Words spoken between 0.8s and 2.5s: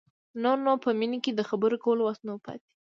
په مينې کې د خبرو کولو وس نه و